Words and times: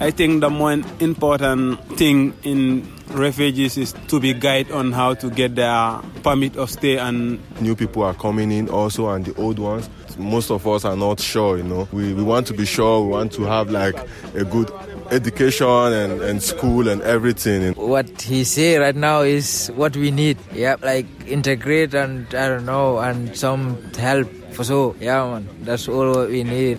I 0.00 0.10
think 0.10 0.40
the 0.40 0.48
more 0.48 0.72
important 1.00 1.78
thing 1.98 2.32
in 2.42 2.90
refugees 3.08 3.76
is 3.76 3.92
to 4.08 4.18
be 4.18 4.32
guided 4.32 4.72
on 4.72 4.92
how 4.92 5.12
to 5.12 5.28
get 5.28 5.56
their 5.56 6.00
permit 6.22 6.56
of 6.56 6.70
stay 6.70 6.96
and 6.96 7.38
new 7.60 7.76
people 7.76 8.02
are 8.04 8.14
coming 8.14 8.50
in 8.50 8.70
also 8.70 9.10
and 9.10 9.26
the 9.26 9.34
old 9.38 9.58
ones. 9.58 9.90
Most 10.16 10.50
of 10.50 10.66
us 10.66 10.86
are 10.86 10.96
not 10.96 11.20
sure 11.20 11.58
you 11.58 11.64
know. 11.64 11.86
We, 11.92 12.14
we 12.14 12.22
want 12.22 12.46
to 12.46 12.54
be 12.54 12.64
sure 12.64 13.02
we 13.02 13.08
want 13.08 13.32
to 13.32 13.42
have 13.42 13.68
like 13.68 13.94
a 14.34 14.44
good 14.44 14.70
education 15.10 15.66
and, 15.92 16.22
and 16.22 16.42
school 16.42 16.88
and 16.88 17.02
everything. 17.02 17.74
What 17.74 18.22
he 18.22 18.44
say 18.44 18.78
right 18.78 18.96
now 18.96 19.20
is 19.20 19.68
what 19.74 19.94
we 19.98 20.10
need. 20.10 20.38
Yeah 20.54 20.76
like 20.82 21.06
integrate 21.26 21.92
and 21.92 22.26
i 22.34 22.48
don't 22.48 22.64
know 22.64 22.98
and 23.00 23.36
some 23.36 23.76
help. 23.92 24.28
For 24.54 24.64
so 24.64 24.96
yeah 24.98 25.26
man 25.28 25.46
that's 25.62 25.88
all 25.88 26.10
what 26.12 26.30
we 26.30 26.42
need 26.42 26.78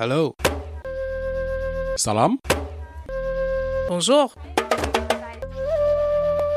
Hello. 0.00 0.34
Salam. 1.96 2.38
Bonjour. 3.88 4.32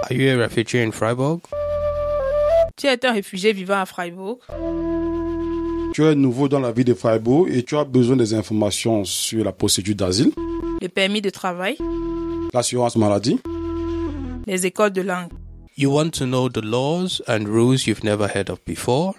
Are 0.03 0.13
you 0.13 0.29
a 0.31 0.38
refugee 0.38 0.81
in 0.81 0.91
Freiburg? 0.91 1.41
Tu 2.77 2.87
es 2.87 3.05
un 3.05 3.11
réfugié 3.11 3.51
vivant 3.51 3.81
à 3.81 3.85
Freiburg. 3.85 4.37
Tu 5.93 6.03
es 6.05 6.15
nouveau 6.15 6.48
dans 6.48 6.61
la 6.61 6.71
ville 6.71 6.85
de 6.85 6.93
Freiburg 6.93 7.48
et 7.51 7.63
tu 7.63 7.75
as 7.75 7.84
besoin 7.84 8.15
des 8.15 8.34
informations 8.34 9.03
sur 9.03 9.43
la 9.43 9.51
procédure 9.51 9.95
d'asile, 9.95 10.31
Le 10.81 10.87
permis 10.87 11.21
de 11.21 11.29
travail. 11.29 11.77
l'assurance 12.53 12.95
maladie, 12.95 13.39
Les 14.48 14.65
écoles 14.65 14.91
de 14.91 15.01
langue. 15.01 15.29
You 15.75 15.91
want 15.91 16.12
to 16.12 16.25
know 16.25 16.48
the 16.49 16.63
laws 16.63 17.21
and 17.27 17.45
rules 17.48 17.87
you've 17.87 18.03
never 18.05 18.27
heard 18.34 18.49
of 18.49 18.59
before? 18.65 19.15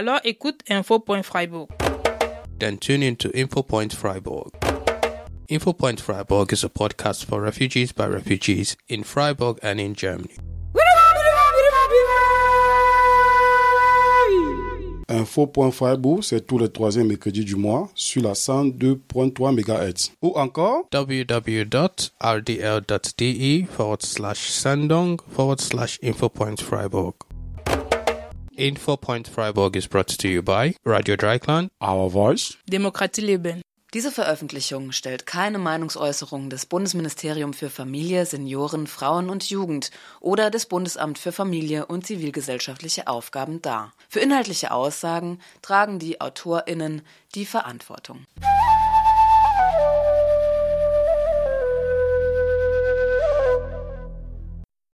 Alors 0.00 0.20
écoute 0.24 0.62
info.freiburg. 0.70 1.68
Then 2.58 2.78
tune 2.78 3.02
in 3.02 3.16
to 3.16 3.28
InfoPoint 3.34 3.92
Freiburg. 3.92 4.50
InfoPoint 5.50 6.00
Freiburg 6.00 6.54
is 6.54 6.64
a 6.64 6.70
podcast 6.70 7.26
for 7.26 7.42
refugees 7.42 7.92
by 7.92 8.06
refugees 8.06 8.78
in 8.88 9.02
Freiburg 9.02 9.58
and 9.62 9.78
in 9.78 9.94
Germany. 9.94 10.36
Info.Freiburg, 15.10 16.22
c'est 16.22 16.46
tous 16.46 16.56
les 16.56 16.70
troisièmes 16.70 17.08
mercredis 17.08 17.44
du 17.44 17.56
mois 17.56 17.90
sur 17.94 18.22
la 18.22 18.32
102.3 18.32 19.52
MHz. 19.52 20.12
Ou 20.22 20.32
encore, 20.34 20.88
www.rdl.de 20.94 22.06
forward 23.66 24.02
slash 24.02 24.48
sendong 24.48 25.20
forward 25.28 25.60
slash 25.60 25.98
InfoPoint 26.02 26.58
Freiburg. 26.62 27.12
InfoPoint 28.60 29.26
Freiburg 29.26 29.74
is 29.74 29.88
brought 29.88 30.18
to 30.18 30.28
you 30.28 30.42
by 30.42 30.74
Radio 30.84 31.16
Dreikland, 31.16 31.70
Our 31.82 32.10
Voice, 32.10 32.58
Demokratie 32.66 33.22
leben. 33.22 33.62
Diese 33.94 34.12
Veröffentlichung 34.12 34.92
stellt 34.92 35.24
keine 35.24 35.58
Meinungsäußerung 35.58 36.50
des 36.50 36.66
Bundesministerium 36.66 37.54
für 37.54 37.70
Familie, 37.70 38.26
Senioren, 38.26 38.86
Frauen 38.86 39.30
und 39.30 39.48
Jugend 39.48 39.90
oder 40.20 40.50
des 40.50 40.66
Bundesamt 40.66 41.18
für 41.18 41.32
Familie 41.32 41.86
und 41.86 42.06
zivilgesellschaftliche 42.06 43.08
Aufgaben 43.08 43.62
dar. 43.62 43.94
Für 44.10 44.20
inhaltliche 44.20 44.72
Aussagen 44.72 45.40
tragen 45.62 45.98
die 45.98 46.20
AutorInnen 46.20 47.00
die 47.34 47.46
Verantwortung. 47.46 48.26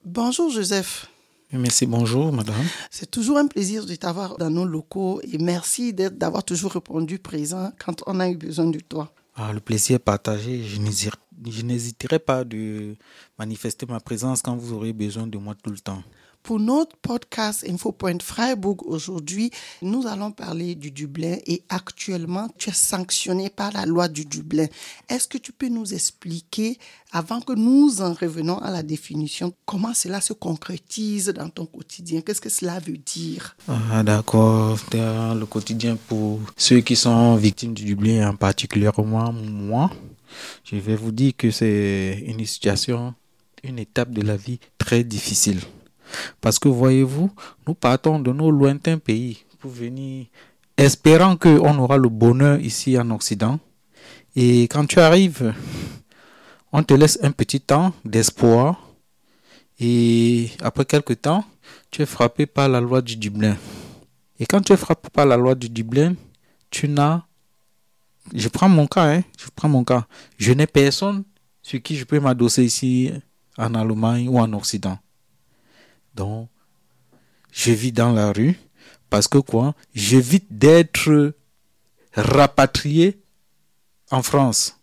Bonjour 0.03 0.51
Joseph. 0.51 1.09
Merci, 1.57 1.87
bonjour 1.87 2.33
madame. 2.33 2.57
C'est 2.91 3.11
toujours 3.11 3.39
un 3.39 3.47
plaisir 3.47 3.87
de 3.87 3.95
t'avoir 3.95 4.37
dans 4.39 4.51
nos 4.51 4.65
locaux 4.65 5.21
et 5.23 5.39
merci 5.39 5.93
d'avoir 5.93 6.43
toujours 6.43 6.73
répondu 6.73 7.19
présent 7.21 7.71
quand 7.85 8.03
on 8.09 8.19
a 8.19 8.29
eu 8.29 8.37
besoin 8.37 8.67
de 8.67 8.81
toi. 8.81 9.13
Ah, 9.37 9.53
le 9.53 9.61
plaisir 9.61 9.97
est 9.97 9.99
partagé. 10.01 10.65
Je 10.65 10.81
n'hésite- 10.81 11.13
je 11.51 11.63
n'hésiterai 11.63 12.19
pas 12.19 12.45
de 12.45 12.97
manifester 13.39 13.87
ma 13.87 14.01
présence 14.01 14.43
quand 14.43 14.57
vous 14.57 14.73
aurez 14.73 14.93
besoin 14.93 15.27
de 15.27 15.39
moi 15.39 15.55
tout 15.63 15.71
le 15.71 15.79
temps. 15.79 16.03
Pour 16.45 16.61
notre 16.61 16.95
podcast 16.99 17.65
InfoPoint 17.67 18.19
Freiburg 18.21 18.87
aujourd'hui, 18.87 19.51
nous 19.81 20.07
allons 20.07 20.31
parler 20.31 20.75
du 20.75 20.91
Dublin 20.91 21.39
et 21.47 21.63
actuellement, 21.71 22.51
tu 22.59 22.69
es 22.69 22.75
sanctionné 22.75 23.49
par 23.49 23.73
la 23.73 23.87
loi 23.87 24.09
du 24.09 24.27
Dublin. 24.27 24.67
Est-ce 25.09 25.27
que 25.27 25.39
tu 25.39 25.53
peux 25.53 25.69
nous 25.69 25.95
expliquer, 25.95 26.79
avant 27.13 27.41
que 27.41 27.55
nous 27.55 28.03
en 28.03 28.13
revenons 28.13 28.59
à 28.59 28.71
la 28.71 28.83
définition, 28.83 29.55
comment 29.65 29.95
cela 29.95 30.21
se 30.21 30.35
concrétise 30.35 31.29
dans 31.29 31.49
ton 31.49 31.65
quotidien? 31.65 32.21
Qu'est-ce 32.21 32.43
que 32.43 32.51
cela 32.51 32.79
veut 32.79 32.99
dire? 32.99 33.57
Ah, 33.67 34.03
d'accord. 34.03 34.79
Dans 34.91 35.35
le 35.35 35.47
quotidien 35.47 35.97
pour 36.09 36.41
ceux 36.59 36.81
qui 36.83 36.95
sont 36.95 37.37
victimes 37.37 37.73
du 37.73 37.87
Dublin, 37.87 38.29
en 38.29 38.37
particulièrement 38.37 39.33
moi, 39.33 39.91
je 40.65 40.77
vais 40.77 40.97
vous 40.97 41.13
dire 41.13 41.33
que 41.37 41.51
c'est 41.51 42.23
une 42.27 42.45
situation, 42.45 43.15
une 43.63 43.79
étape 43.79 44.11
de 44.11 44.23
la 44.23 44.37
vie 44.37 44.59
très 44.79 45.05
difficile. 45.05 45.61
Parce 46.41 46.59
que 46.59 46.69
voyez-vous, 46.69 47.31
nous 47.67 47.75
partons 47.75 48.19
de 48.19 48.33
nos 48.33 48.51
lointains 48.51 48.99
pays 48.99 49.45
pour 49.59 49.71
venir 49.71 50.27
espérant 50.77 51.37
qu'on 51.37 51.79
aura 51.79 51.97
le 51.97 52.09
bonheur 52.09 52.61
ici 52.61 52.99
en 52.99 53.11
Occident. 53.11 53.59
Et 54.37 54.65
quand 54.65 54.87
tu 54.87 55.01
arrives, 55.01 55.55
on 56.73 56.83
te 56.83 56.95
laisse 56.95 57.19
un 57.23 57.31
petit 57.31 57.61
temps 57.61 57.93
d'espoir. 58.05 58.91
Et 59.81 60.51
après 60.61 60.85
quelques 60.85 61.23
temps, 61.23 61.45
tu 61.91 62.03
es 62.03 62.07
frappé 62.07 62.47
par 62.47 62.69
la 62.69 62.81
loi 62.81 63.01
du 63.01 63.17
Dublin. 63.17 63.57
Et 64.39 64.47
quand 64.47 64.61
tu 64.61 64.73
es 64.73 64.77
frappé 64.77 65.09
par 65.11 65.27
la 65.27 65.37
loi 65.37 65.55
du 65.55 65.69
Dublin, 65.69 66.15
tu 66.71 66.89
n'as... 66.89 67.23
Je 68.33 68.49
prends 68.49 68.69
mon 68.69 68.87
cas, 68.87 69.17
hein, 69.17 69.23
je 69.39 69.47
prends 69.55 69.69
mon 69.69 69.85
cas. 69.85 70.07
Je 70.39 70.53
n'ai 70.53 70.67
personne 70.67 71.25
sur 71.63 71.83
qui 71.83 71.97
je 71.97 72.05
peux 72.05 72.21
m'adosser 72.21 72.65
ici 72.65 73.13
en 73.59 73.75
Allemagne 73.75 74.29
ou 74.29 74.39
en 74.39 74.53
Occident. 74.53 74.99
Donc, 76.15 76.49
je 77.53 77.73
vis 77.73 77.93
dans 77.93 78.13
la 78.13 78.33
rue 78.33 78.59
parce 79.11 79.29
que 79.29 79.39
quoi? 79.39 79.75
J'évite 79.95 80.47
d'être 80.51 81.35
rapatrié 82.15 83.21
en 84.11 84.23
France. 84.23 84.79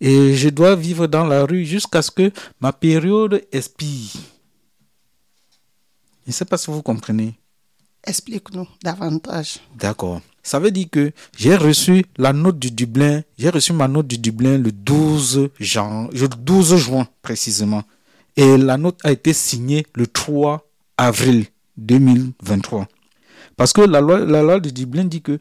Et 0.00 0.34
je 0.34 0.48
dois 0.48 0.74
vivre 0.74 1.06
dans 1.06 1.24
la 1.24 1.44
rue 1.44 1.64
jusqu'à 1.64 2.02
ce 2.02 2.10
que 2.10 2.32
ma 2.60 2.72
période 2.72 3.46
expire. 3.52 4.10
Je 6.24 6.30
ne 6.30 6.32
sais 6.32 6.44
pas 6.44 6.58
si 6.58 6.70
vous 6.70 6.82
comprenez. 6.82 7.38
Explique-nous 8.02 8.68
davantage. 8.82 9.60
D'accord. 9.74 10.20
Ça 10.44 10.58
veut 10.60 10.70
dire 10.70 10.86
que 10.92 11.10
j'ai 11.36 11.56
reçu 11.56 12.04
la 12.18 12.32
note 12.34 12.58
du 12.58 12.70
Dublin, 12.70 13.22
j'ai 13.38 13.48
reçu 13.48 13.72
ma 13.72 13.88
note 13.88 14.06
du 14.06 14.18
Dublin 14.18 14.58
le 14.58 14.70
12, 14.70 15.48
jan- 15.58 16.08
le 16.12 16.28
12 16.28 16.76
juin 16.76 17.08
précisément. 17.22 17.82
Et 18.36 18.56
la 18.58 18.76
note 18.76 19.00
a 19.04 19.10
été 19.10 19.32
signée 19.32 19.86
le 19.94 20.06
3 20.06 20.62
avril 20.98 21.46
2023. 21.78 22.86
Parce 23.56 23.72
que 23.72 23.80
la 23.80 24.00
loi, 24.00 24.18
la 24.20 24.60
du 24.60 24.70
Dublin 24.70 25.04
dit 25.04 25.22
que 25.22 25.38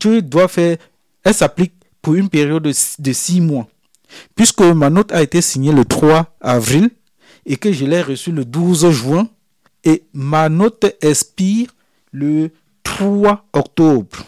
tu 0.00 0.20
dois 0.20 0.48
faire, 0.48 0.78
elle 1.22 1.34
s'applique 1.34 1.74
pour 2.02 2.14
une 2.16 2.28
période 2.28 2.62
de, 2.64 2.72
six- 2.72 3.00
de 3.00 3.12
six 3.12 3.40
mois. 3.40 3.68
Puisque 4.34 4.62
ma 4.62 4.90
note 4.90 5.12
a 5.12 5.22
été 5.22 5.40
signée 5.40 5.72
le 5.72 5.84
3 5.84 6.34
avril 6.40 6.90
et 7.46 7.56
que 7.56 7.72
je 7.72 7.84
l'ai 7.84 8.02
reçue 8.02 8.32
le 8.32 8.44
12 8.44 8.90
juin 8.90 9.28
et 9.84 10.02
ma 10.12 10.48
note 10.48 10.86
expire 11.02 11.68
le 12.10 12.50
3 12.82 13.44
octobre. 13.52 14.24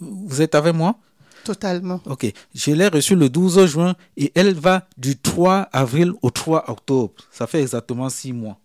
Vous 0.00 0.40
êtes 0.42 0.54
avec 0.54 0.74
moi? 0.74 0.96
Totalement. 1.44 2.00
Ok. 2.06 2.32
Je 2.54 2.72
l'ai 2.72 2.88
reçue 2.88 3.14
le 3.14 3.28
12 3.28 3.66
juin 3.66 3.94
et 4.16 4.32
elle 4.34 4.54
va 4.54 4.86
du 4.96 5.16
3 5.16 5.68
avril 5.72 6.12
au 6.22 6.30
3 6.30 6.70
octobre. 6.70 7.14
Ça 7.30 7.46
fait 7.46 7.62
exactement 7.62 8.08
six 8.10 8.32
mois. 8.32 8.58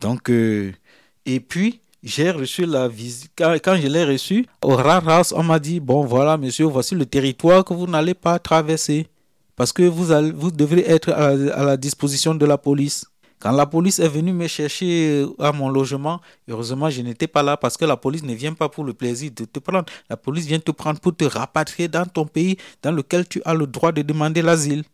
Donc, 0.00 0.30
euh, 0.30 0.72
et 1.26 1.40
puis, 1.40 1.80
j'ai 2.02 2.30
reçu 2.30 2.66
la 2.66 2.88
visite. 2.88 3.32
Quand, 3.36 3.76
je 3.76 3.86
l'ai 3.86 4.04
reçue, 4.04 4.46
au 4.62 4.76
Rathaus, 4.76 5.34
on 5.36 5.42
m'a 5.42 5.58
dit 5.58 5.80
Bon, 5.80 6.04
voilà, 6.04 6.36
monsieur, 6.36 6.66
voici 6.66 6.94
le 6.94 7.06
territoire 7.06 7.64
que 7.64 7.74
vous 7.74 7.86
n'allez 7.86 8.14
pas 8.14 8.38
traverser. 8.38 9.06
Parce 9.54 9.72
que 9.72 9.82
vous, 9.82 10.10
allez, 10.12 10.32
vous 10.32 10.50
devrez 10.50 10.84
être 10.86 11.10
à 11.10 11.64
la 11.64 11.76
disposition 11.76 12.34
de 12.34 12.46
la 12.46 12.58
police. 12.58 13.06
Quand 13.42 13.50
la 13.50 13.66
police 13.66 13.98
est 13.98 14.06
venue 14.08 14.32
me 14.32 14.46
chercher 14.46 15.26
à 15.40 15.50
mon 15.50 15.68
logement, 15.68 16.20
heureusement, 16.46 16.88
je 16.90 17.02
n'étais 17.02 17.26
pas 17.26 17.42
là 17.42 17.56
parce 17.56 17.76
que 17.76 17.84
la 17.84 17.96
police 17.96 18.22
ne 18.22 18.34
vient 18.34 18.52
pas 18.54 18.68
pour 18.68 18.84
le 18.84 18.94
plaisir 18.94 19.32
de 19.34 19.44
te 19.44 19.58
prendre. 19.58 19.84
La 20.08 20.16
police 20.16 20.46
vient 20.46 20.60
te 20.60 20.70
prendre 20.70 21.00
pour 21.00 21.16
te 21.16 21.24
rapatrier 21.24 21.88
dans 21.88 22.06
ton 22.06 22.24
pays 22.24 22.56
dans 22.82 22.92
lequel 22.92 23.26
tu 23.26 23.42
as 23.44 23.52
le 23.54 23.66
droit 23.66 23.90
de 23.90 24.02
demander 24.02 24.42
l'asile. 24.42 24.84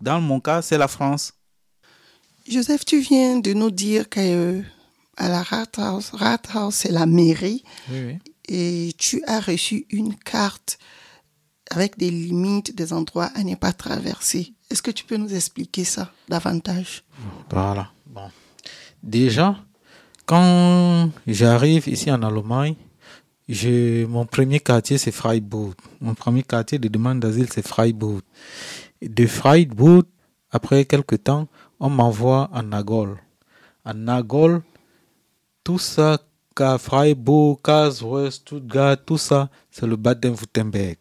Dans 0.00 0.20
mon 0.22 0.40
cas, 0.40 0.62
c'est 0.62 0.78
la 0.78 0.88
France. 0.88 1.34
Joseph, 2.48 2.86
tu 2.86 3.00
viens 3.00 3.38
de 3.38 3.52
nous 3.52 3.70
dire 3.70 4.08
que 4.08 4.20
euh, 4.20 4.62
à 5.18 5.28
la 5.28 5.42
Rathaus, 5.42 6.10
Rathaus 6.14 6.70
c'est 6.70 6.90
la 6.90 7.04
mairie, 7.04 7.62
Oui, 7.90 8.00
oui. 8.06 8.18
et 8.48 8.92
tu 8.98 9.22
as 9.26 9.40
reçu 9.40 9.86
une 9.90 10.14
carte 10.16 10.78
avec 11.70 11.98
des 11.98 12.10
limites, 12.10 12.74
des 12.74 12.92
endroits 12.94 13.30
à 13.34 13.44
ne 13.44 13.54
pas 13.56 13.72
traverser. 13.74 14.54
Est-ce 14.72 14.80
que 14.80 14.90
tu 14.90 15.04
peux 15.04 15.18
nous 15.18 15.34
expliquer 15.34 15.84
ça 15.84 16.10
davantage? 16.30 17.04
Voilà. 17.50 17.90
Bon. 18.06 18.30
Déjà, 19.02 19.56
Quand 20.24 21.10
j'arrive 21.26 21.88
ici 21.88 22.10
en 22.10 22.22
Allemagne, 22.22 22.76
mon 24.08 24.24
premier 24.24 24.60
quartier 24.60 24.96
c'est 24.96 25.12
Freiburg. 25.12 25.74
Mon 26.00 26.14
premier 26.14 26.42
quartier 26.42 26.78
de 26.78 26.88
demande 26.88 27.20
d'asile 27.20 27.48
c'est 27.50 27.66
Freiburg. 27.66 28.22
De 29.02 29.26
Freiburg, 29.26 30.04
après 30.50 30.86
quelques 30.86 31.22
temps, 31.24 31.48
on 31.80 31.90
m'envoie 31.90 32.48
à 32.54 32.62
Nagol. 32.62 33.18
À 33.84 33.92
Nagol, 33.92 34.62
tout 35.64 35.78
ça, 35.78 36.18
Freiburg, 36.78 37.58
Karlsruhe, 37.62 38.30
Stuttgart, 38.30 38.96
tout 39.04 39.18
ça, 39.18 39.50
c'est 39.70 39.86
le 39.86 39.96
Baden-Württemberg. 39.96 40.98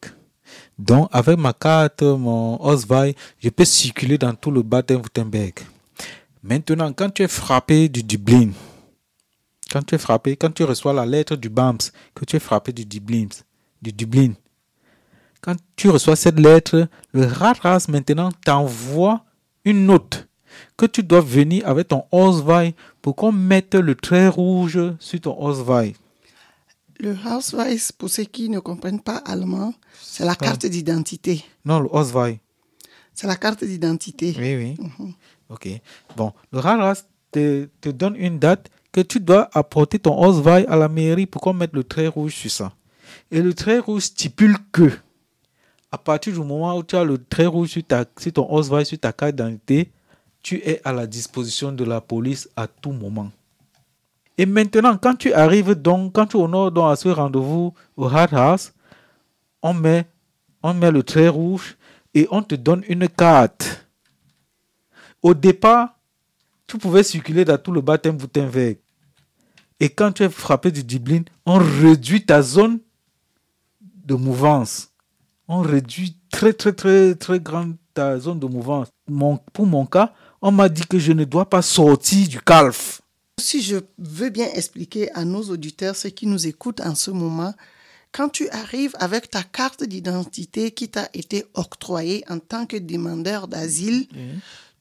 Donc, 0.82 1.10
avec 1.12 1.38
ma 1.38 1.54
carte, 1.54 2.02
mon 2.02 2.60
Oswald, 2.60 3.14
je 3.38 3.50
peux 3.50 3.66
circuler 3.66 4.18
dans 4.18 4.34
tout 4.34 4.50
le 4.50 4.64
Baden-Württemberg. 4.64 5.60
Maintenant, 6.42 6.92
quand 6.92 7.12
tu 7.12 7.22
es 7.22 7.28
frappé 7.28 7.88
du 7.88 8.02
Dublin, 8.02 8.50
quand 9.72 9.86
tu 9.86 9.94
es 9.94 10.00
frappé, 10.00 10.36
quand 10.36 10.52
tu 10.52 10.64
reçois 10.64 10.92
la 10.92 11.06
lettre 11.06 11.36
du 11.36 11.50
BAMS, 11.50 11.78
que 12.16 12.26
tu 12.26 12.36
es 12.36 12.40
frappé 12.40 12.74
du 12.74 12.84
Dublin, 12.84 13.28
du 13.80 13.94
Dublin, 13.94 14.34
quand 15.40 15.56
tu 15.76 15.88
reçois 15.92 16.16
cette 16.16 16.40
lettre, 16.40 16.88
le 17.14 17.28
RATRAS 17.28 17.86
maintenant 17.88 18.32
t'envoie 18.44 19.24
une 19.64 19.86
note 19.86 20.28
que 20.78 20.88
tu 20.88 21.04
dois 21.04 21.22
venir 21.22 21.68
avec 21.68 21.90
ton 21.90 22.06
Oswald 22.12 22.74
pour 23.04 23.16
qu'on 23.16 23.32
mette 23.32 23.76
le 23.76 23.94
trait 23.94 24.30
rouge 24.30 24.80
sur 24.98 25.22
ton 25.22 25.40
Oswald. 25.40 25.94
Le 27.02 27.18
Ausweis, 27.26 27.92
pour 27.98 28.12
ceux 28.12 28.26
qui 28.26 28.48
ne 28.48 28.60
comprennent 28.60 29.02
pas 29.02 29.18
allemand, 29.18 29.74
c'est 30.00 30.24
la 30.24 30.36
carte 30.36 30.68
d'identité. 30.68 31.44
Non, 31.66 31.80
le 31.80 31.90
Oswald. 31.92 32.38
C'est 33.16 33.26
la 33.26 33.38
carte 33.38 33.64
d'identité. 33.64 34.36
Oui, 34.38 34.56
oui. 34.56 35.16
Ok. 35.50 35.68
Bon, 36.16 36.32
le 36.52 36.60
RATRAS 36.60 37.06
te, 37.32 37.68
te 37.82 37.90
donne 37.90 38.16
une 38.16 38.38
date 38.38 38.70
que 38.92 39.02
tu 39.02 39.20
dois 39.20 39.50
apporter 39.54 39.98
ton 39.98 40.16
Oswald 40.16 40.68
à 40.70 40.76
la 40.76 40.88
mairie 40.88 41.26
pour 41.26 41.42
qu'on 41.42 41.54
mette 41.54 41.74
le 41.74 41.84
trait 41.84 42.08
rouge 42.08 42.36
sur 42.36 42.52
ça. 42.52 42.72
Et 43.32 43.42
le 43.42 43.56
trait 43.56 43.80
rouge 43.80 44.04
stipule 44.04 44.56
que, 44.72 44.92
à 45.92 45.98
partir 45.98 46.34
du 46.34 46.40
moment 46.40 46.78
où 46.78 46.84
tu 46.84 46.96
as 46.96 47.04
le 47.04 47.18
trait 47.18 47.48
rouge 47.48 47.70
sur, 47.70 47.84
ta, 47.84 48.06
sur 48.20 48.34
ton 48.34 48.48
Oswald, 48.54 48.86
sur 48.86 49.00
ta 49.00 49.12
carte 49.12 49.36
d'identité, 49.36 49.90
tu 50.44 50.58
es 50.58 50.80
à 50.84 50.94
la 50.94 51.08
disposition 51.08 51.72
de 51.72 51.84
la 51.84 52.00
police 52.00 52.48
à 52.56 52.68
tout 52.68 52.92
moment. 52.92 53.32
Et 54.42 54.48
maintenant, 54.48 54.98
quand 54.98 55.14
tu 55.14 55.32
arrives 55.34 55.76
donc, 55.76 56.14
quand 56.14 56.26
tu 56.26 56.36
honores 56.36 56.72
donc 56.72 56.92
à 56.92 56.96
ce 56.96 57.10
rendez-vous 57.10 57.76
au 57.96 58.06
Hard 58.08 58.34
House, 58.34 58.74
on 59.62 59.72
met, 59.72 60.08
on 60.64 60.74
met 60.74 60.90
le 60.90 61.04
trait 61.04 61.28
rouge 61.28 61.78
et 62.16 62.28
on 62.32 62.42
te 62.42 62.56
donne 62.56 62.84
une 62.90 63.08
carte. 63.08 63.86
Au 65.22 65.36
départ, 65.36 65.96
tu 66.66 66.80
pouvais 66.80 67.04
circuler 67.04 67.46
dans 67.46 67.60
tout 67.60 67.72
le 67.72 67.82
baptême 67.82 68.18
Württemberg. 68.18 68.80
Et 69.80 69.90
quand 69.90 70.12
tu 70.12 70.24
es 70.24 70.30
frappé 70.30 70.72
du 70.72 70.84
Dublin, 70.84 71.22
on 71.46 71.60
réduit 71.60 72.26
ta 72.26 72.42
zone 72.42 72.80
de 73.80 74.16
mouvance. 74.16 74.90
On 75.48 75.62
réduit 75.62 76.18
très, 76.32 76.54
très, 76.54 76.74
très, 76.74 77.14
très 77.14 77.40
grande 77.40 77.76
ta 77.94 78.18
zone 78.18 78.40
de 78.40 78.48
mouvance. 78.48 78.88
Pour 79.54 79.68
mon 79.68 79.86
cas, 79.86 80.16
on 80.42 80.52
m'a 80.52 80.68
dit 80.68 80.88
que 80.88 80.98
je 80.98 81.12
ne 81.12 81.26
dois 81.26 81.48
pas 81.48 81.62
sortir 81.62 82.28
du 82.28 82.42
calf. 82.42 83.01
Si 83.42 83.62
je 83.62 83.78
veux 83.98 84.30
bien 84.30 84.48
expliquer 84.54 85.12
à 85.14 85.26
nos 85.26 85.44
auditeurs, 85.50 85.96
ceux 85.96 86.10
qui 86.10 86.28
nous 86.28 86.48
écoutent 86.48 86.82
en 86.82 86.96
ce 86.96 87.12
moment, 87.12 87.54
quand 88.12 88.30
tu 88.30 88.48
arrives 88.50 88.96
avec 89.00 89.30
ta 89.30 89.42
carte 89.44 89.84
d'identité 89.84 90.72
qui 90.72 90.90
t'a 90.90 91.10
été 91.14 91.46
octroyée 91.54 92.24
en 92.30 92.40
tant 92.40 92.66
que 92.66 92.78
demandeur 92.78 93.48
d'asile, 93.48 94.08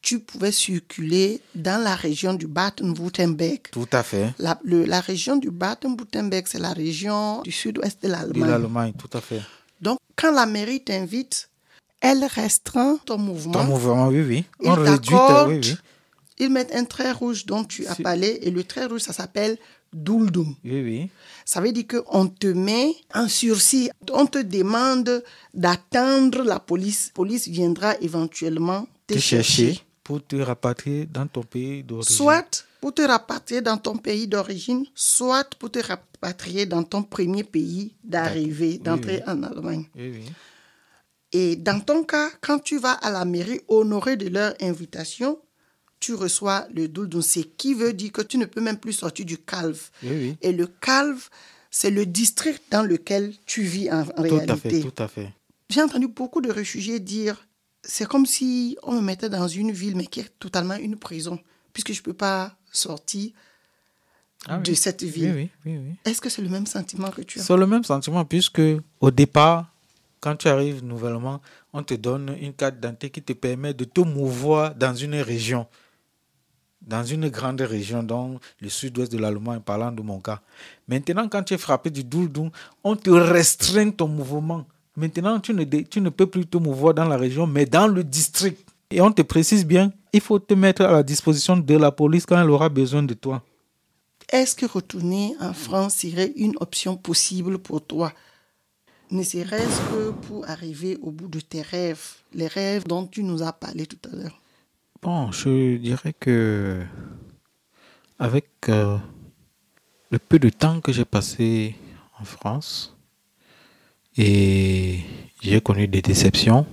tu 0.02 0.18
pouvais 0.18 0.50
circuler 0.52 1.40
dans 1.54 1.82
la 1.82 1.94
région 1.94 2.32
du 2.34 2.46
Baden-Württemberg. 2.46 3.60
Tout 3.70 3.88
à 3.92 4.02
fait. 4.02 4.32
La, 4.38 4.58
le- 4.64 4.84
la 4.84 5.00
région 5.00 5.36
du 5.36 5.50
Baden-Württemberg, 5.50 6.46
c'est 6.48 6.58
la 6.58 6.72
région 6.72 7.42
du 7.42 7.52
sud-ouest 7.52 8.02
de 8.02 8.08
De 8.08 8.12
l'Allemagne. 8.12 8.50
l'Allemagne, 8.50 8.92
tout 8.98 9.10
à 9.16 9.20
fait. 9.20 9.40
Donc, 9.80 9.98
quand 10.16 10.32
la 10.32 10.46
mairie 10.46 10.82
t'invite, 10.82 11.48
elle 12.00 12.24
restreint 12.24 12.98
ton 13.04 13.18
mouvement. 13.18 13.52
Ton 13.52 13.64
mouvement, 13.64 14.08
oui, 14.08 14.22
oui. 14.22 14.44
On 14.64 14.74
réduit 14.74 15.14
Oui, 15.14 15.54
oui. 15.62 15.74
Ils 16.40 16.50
mettent 16.50 16.74
un 16.74 16.84
trait 16.84 17.12
rouge 17.12 17.44
dont 17.46 17.64
tu 17.64 17.86
as 17.86 17.94
parlé, 17.94 18.38
et 18.42 18.50
le 18.50 18.64
trait 18.64 18.86
rouge, 18.86 19.02
ça 19.02 19.12
s'appelle 19.12 19.58
Duldum. 19.92 20.54
Oui, 20.64 20.82
oui. 20.82 21.10
Ça 21.44 21.60
veut 21.60 21.72
dire 21.72 21.84
qu'on 21.88 22.26
te 22.28 22.46
met 22.46 22.94
en 23.14 23.28
sursis. 23.28 23.90
On 24.12 24.24
te 24.26 24.38
demande 24.38 25.22
d'attendre 25.52 26.42
la 26.42 26.58
police. 26.60 27.08
La 27.08 27.12
police 27.14 27.48
viendra 27.48 27.96
éventuellement 28.00 28.86
te, 29.06 29.14
Te 29.14 29.18
chercher. 29.20 29.66
chercher 29.66 29.82
pour 30.02 30.24
te 30.26 30.36
rapatrier 30.36 31.06
dans 31.06 31.26
ton 31.26 31.42
pays 31.42 31.82
d'origine. 31.82 32.16
Soit 32.16 32.66
pour 32.80 32.94
te 32.94 33.02
rapatrier 33.02 33.60
dans 33.60 33.76
ton 33.76 33.96
pays 33.96 34.26
d'origine, 34.26 34.86
soit 34.94 35.48
pour 35.58 35.70
te 35.70 35.78
rapatrier 35.80 36.64
dans 36.66 36.82
ton 36.82 37.02
premier 37.02 37.44
pays 37.44 37.94
d'arrivée, 38.02 38.78
d'entrée 38.78 39.22
en 39.26 39.42
Allemagne. 39.42 39.86
Oui, 39.94 40.10
oui. 40.14 40.24
Et 41.32 41.56
dans 41.56 41.80
ton 41.80 42.02
cas, 42.04 42.28
quand 42.40 42.58
tu 42.58 42.78
vas 42.78 42.92
à 42.92 43.10
la 43.10 43.24
mairie 43.24 43.60
honorer 43.68 44.16
de 44.16 44.28
leur 44.28 44.54
invitation, 44.60 45.38
tu 46.00 46.14
reçois 46.14 46.66
le 46.74 46.88
douldun, 46.88 47.20
ce 47.22 47.40
qui 47.40 47.74
veut 47.74 47.92
dire 47.92 48.10
que 48.12 48.22
tu 48.22 48.38
ne 48.38 48.46
peux 48.46 48.60
même 48.60 48.78
plus 48.78 48.94
sortir 48.94 49.26
du 49.26 49.38
calve. 49.38 49.90
Oui, 50.02 50.10
oui. 50.12 50.36
Et 50.40 50.52
le 50.52 50.66
calve, 50.66 51.28
c'est 51.70 51.90
le 51.90 52.06
district 52.06 52.62
dans 52.70 52.82
lequel 52.82 53.34
tu 53.46 53.62
vis 53.62 53.90
en, 53.92 54.00
en 54.00 54.04
Tout 54.06 54.22
réalité. 54.22 54.50
à 54.50 54.56
fait, 54.56 54.80
tout 54.80 55.02
à 55.02 55.08
fait. 55.08 55.32
J'ai 55.68 55.82
entendu 55.82 56.08
beaucoup 56.08 56.40
de 56.40 56.50
réfugiés 56.50 56.98
dire 57.00 57.46
c'est 57.82 58.06
comme 58.06 58.26
si 58.26 58.76
on 58.82 58.92
me 58.92 59.00
mettait 59.00 59.28
dans 59.28 59.46
une 59.48 59.70
ville, 59.72 59.94
mais 59.96 60.06
qui 60.06 60.20
est 60.20 60.38
totalement 60.38 60.74
une 60.74 60.96
prison, 60.96 61.38
puisque 61.72 61.92
je 61.92 62.00
ne 62.00 62.04
peux 62.04 62.12
pas 62.14 62.56
sortir 62.72 63.30
Ah 64.46 64.58
de 64.58 64.70
oui. 64.70 64.76
cette 64.76 65.02
ville. 65.02 65.32
Oui, 65.34 65.50
oui, 65.66 65.72
oui, 65.72 65.78
oui. 65.88 65.94
Est-ce 66.04 66.20
que 66.20 66.28
c'est 66.28 66.42
le 66.42 66.48
même 66.48 66.66
sentiment 66.66 67.10
que 67.10 67.22
tu 67.22 67.38
as? 67.38 67.42
C'est 67.42 67.56
le 67.56 67.66
même 67.66 67.84
sentiment 67.84 68.24
puisque 68.24 68.60
au 69.00 69.10
départ, 69.10 69.72
quand 70.20 70.36
tu 70.36 70.48
arrives 70.48 70.82
nouvellement, 70.84 71.40
on 71.72 71.82
te 71.82 71.94
donne 71.94 72.36
une 72.40 72.52
carte 72.52 72.74
d'identité 72.74 73.10
qui 73.10 73.22
te 73.22 73.32
permet 73.32 73.72
de 73.74 73.84
te 73.84 74.00
mouvoir 74.00 74.74
dans 74.74 74.94
une 74.94 75.14
région, 75.16 75.66
dans 76.80 77.04
une 77.04 77.28
grande 77.28 77.60
région, 77.60 78.02
dans 78.02 78.38
le 78.60 78.68
sud-ouest 78.68 79.12
de 79.12 79.18
l'Allemagne, 79.18 79.60
parlant 79.60 79.92
de 79.92 80.02
mon 80.02 80.20
cas. 80.20 80.40
Maintenant, 80.88 81.28
quand 81.28 81.42
tu 81.42 81.54
es 81.54 81.58
frappé 81.58 81.90
du 81.90 82.04
douldou, 82.04 82.50
on 82.82 82.96
te 82.96 83.10
restreint 83.10 83.90
ton 83.90 84.08
mouvement. 84.08 84.64
Maintenant, 84.96 85.38
tu 85.40 85.54
ne, 85.54 85.64
tu 85.64 86.00
ne 86.00 86.08
peux 86.08 86.26
plus 86.26 86.46
te 86.46 86.56
mouvoir 86.56 86.94
dans 86.94 87.04
la 87.04 87.16
région, 87.16 87.46
mais 87.46 87.66
dans 87.66 87.86
le 87.86 88.02
district. 88.02 88.66
Et 88.90 89.00
on 89.00 89.12
te 89.12 89.22
précise 89.22 89.64
bien, 89.64 89.92
il 90.12 90.20
faut 90.20 90.38
te 90.38 90.54
mettre 90.54 90.82
à 90.82 90.90
la 90.90 91.02
disposition 91.02 91.56
de 91.56 91.76
la 91.76 91.92
police 91.92 92.26
quand 92.26 92.40
elle 92.40 92.50
aura 92.50 92.68
besoin 92.68 93.02
de 93.02 93.14
toi. 93.14 93.42
Est-ce 94.28 94.54
que 94.54 94.66
retourner 94.66 95.34
en 95.40 95.52
France 95.52 95.96
serait 95.96 96.32
une 96.36 96.54
option 96.60 96.96
possible 96.96 97.58
pour 97.58 97.84
toi? 97.84 98.12
Ne 99.10 99.22
serait-ce 99.22 99.80
que 99.90 100.10
pour 100.26 100.48
arriver 100.48 100.98
au 101.02 101.10
bout 101.10 101.28
de 101.28 101.40
tes 101.40 101.62
rêves, 101.62 102.14
les 102.32 102.46
rêves 102.46 102.84
dont 102.86 103.06
tu 103.06 103.22
nous 103.22 103.42
as 103.42 103.52
parlé 103.52 103.86
tout 103.86 103.98
à 104.12 104.16
l'heure 104.16 104.40
Bon, 105.02 105.32
je 105.32 105.78
dirais 105.78 106.12
que 106.12 106.82
avec 108.18 108.46
euh, 108.68 108.98
le 110.10 110.18
peu 110.18 110.38
de 110.38 110.50
temps 110.50 110.82
que 110.82 110.92
j'ai 110.92 111.06
passé 111.06 111.74
en 112.20 112.24
France 112.24 112.94
et 114.18 115.00
j'ai 115.40 115.62
connu 115.62 115.88
des 115.88 116.02
déceptions, 116.02 116.66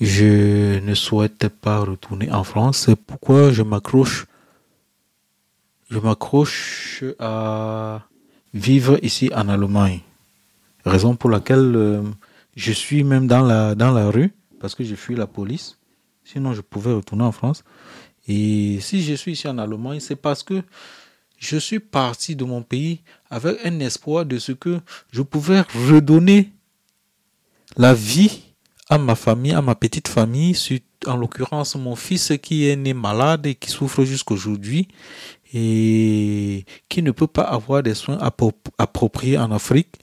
je 0.00 0.80
ne 0.80 0.94
souhaite 0.94 1.46
pas 1.48 1.78
retourner 1.78 2.28
en 2.32 2.42
France. 2.42 2.86
C'est 2.86 2.96
pourquoi 2.96 3.52
je 3.52 3.62
m'accroche. 3.62 4.26
Je 5.90 6.00
m'accroche 6.00 7.04
à 7.20 8.02
vivre 8.52 8.98
ici 9.04 9.30
en 9.32 9.48
Allemagne. 9.48 10.00
Raison 10.84 11.14
pour 11.14 11.30
laquelle 11.30 11.76
euh, 11.76 12.02
je 12.56 12.72
suis 12.72 13.04
même 13.04 13.28
dans 13.28 13.42
la, 13.42 13.76
dans 13.76 13.92
la 13.92 14.10
rue 14.10 14.32
parce 14.58 14.74
que 14.74 14.82
je 14.82 14.96
fuis 14.96 15.14
la 15.14 15.28
police. 15.28 15.77
Sinon, 16.30 16.52
je 16.52 16.60
pouvais 16.60 16.92
retourner 16.92 17.24
en 17.24 17.32
France. 17.32 17.64
Et 18.26 18.78
si 18.80 19.02
je 19.02 19.14
suis 19.14 19.32
ici 19.32 19.48
en 19.48 19.56
Allemagne, 19.56 20.00
c'est 20.00 20.16
parce 20.16 20.42
que 20.42 20.62
je 21.38 21.56
suis 21.56 21.80
parti 21.80 22.36
de 22.36 22.44
mon 22.44 22.62
pays 22.62 23.00
avec 23.30 23.56
un 23.64 23.80
espoir 23.80 24.26
de 24.26 24.38
ce 24.38 24.52
que 24.52 24.80
je 25.10 25.22
pouvais 25.22 25.62
redonner 25.88 26.50
la 27.76 27.94
vie 27.94 28.42
à 28.90 28.98
ma 28.98 29.14
famille, 29.14 29.52
à 29.52 29.62
ma 29.62 29.74
petite 29.74 30.08
famille, 30.08 30.54
en 31.06 31.16
l'occurrence 31.16 31.76
mon 31.76 31.96
fils 31.96 32.32
qui 32.42 32.68
est 32.68 32.76
né 32.76 32.92
malade 32.92 33.46
et 33.46 33.54
qui 33.54 33.70
souffre 33.70 34.04
jusqu'aujourd'hui 34.04 34.88
et 35.54 36.66
qui 36.90 37.02
ne 37.02 37.10
peut 37.10 37.26
pas 37.26 37.44
avoir 37.44 37.82
des 37.82 37.94
soins 37.94 38.18
appro- 38.18 38.52
appropriés 38.76 39.38
en 39.38 39.50
Afrique. 39.50 39.94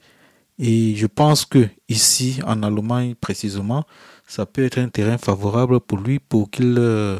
Et 0.58 0.96
je 0.96 1.06
pense 1.06 1.44
que 1.44 1.68
ici, 1.88 2.40
en 2.46 2.62
Allemagne 2.62 3.14
précisément, 3.14 3.84
ça 4.26 4.44
peut 4.44 4.64
être 4.64 4.78
un 4.78 4.88
terrain 4.88 5.18
favorable 5.18 5.80
pour 5.80 5.98
lui 5.98 6.18
pour 6.18 6.50
qu'il 6.50 6.74
euh, 6.78 7.18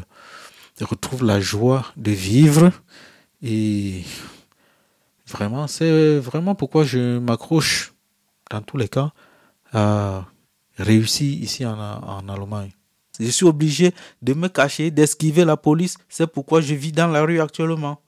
retrouve 0.81 1.23
la 1.23 1.39
joie 1.39 1.85
de 1.95 2.11
vivre. 2.11 2.71
Et 3.41 4.03
vraiment, 5.25 5.67
c'est 5.67 6.19
vraiment 6.19 6.53
pourquoi 6.53 6.83
je 6.83 7.17
m'accroche, 7.17 7.93
dans 8.51 8.61
tous 8.61 8.77
les 8.77 8.89
cas, 8.89 9.11
à 9.71 10.25
réussir 10.77 11.41
ici 11.41 11.65
en, 11.65 12.29
Allemagne. 12.29 12.71
Je 13.19 13.29
suis 13.29 13.45
obligé 13.45 13.93
de 14.21 14.33
me 14.33 14.47
cacher, 14.47 14.91
d'esquiver 14.91 15.43
la 15.45 15.57
police. 15.57 15.97
C'est 16.07 16.27
pourquoi 16.27 16.61
je 16.61 16.75
vis 16.75 16.91
dans 16.91 17.07
la 17.07 17.23
rue 17.23 17.41
actuellement. 17.41 17.99